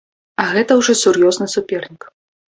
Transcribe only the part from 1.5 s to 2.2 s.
супернік.